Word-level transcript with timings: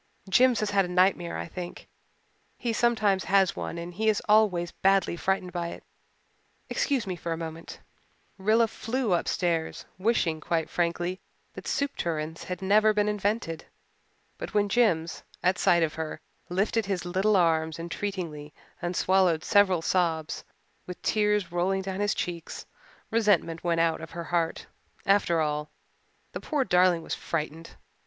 "Jims 0.27 0.61
has 0.61 0.71
had 0.71 0.83
a 0.83 0.87
nightmare, 0.87 1.37
I 1.37 1.45
think. 1.45 1.87
He 2.57 2.73
sometimes 2.73 3.25
has 3.25 3.55
one 3.55 3.77
and 3.77 3.93
he 3.93 4.09
is 4.09 4.19
always 4.27 4.71
badly 4.71 5.15
frightened 5.15 5.51
by 5.53 5.67
it. 5.67 5.83
Excuse 6.71 7.05
me 7.05 7.15
for 7.15 7.31
a 7.31 7.37
moment." 7.37 7.79
Rilla 8.39 8.67
flew 8.67 9.13
upstairs, 9.13 9.85
wishing 9.99 10.41
quite 10.41 10.71
frankly 10.71 11.21
that 11.53 11.67
soup 11.67 11.95
tureens 11.95 12.45
had 12.45 12.63
never 12.63 12.95
been 12.95 13.07
invented. 13.07 13.65
But 14.39 14.55
when 14.55 14.69
Jims, 14.69 15.21
at 15.43 15.59
sight 15.59 15.83
of 15.83 15.93
her, 15.93 16.19
lifted 16.49 16.87
his 16.87 17.05
little 17.05 17.35
arms 17.35 17.77
entreatingly 17.77 18.55
and 18.81 18.95
swallowed 18.95 19.43
several 19.43 19.83
sobs, 19.83 20.43
with 20.87 20.99
tears 21.03 21.51
rolling 21.51 21.83
down 21.83 21.99
his 21.99 22.15
cheeks, 22.15 22.65
resentment 23.11 23.63
went 23.63 23.81
out 23.81 24.01
of 24.01 24.09
her 24.09 24.23
heart. 24.33 24.65
After 25.05 25.41
all, 25.41 25.69
the 26.31 26.41
poor 26.41 26.63
darling 26.63 27.03
was 27.03 27.13
frightened. 27.13 27.75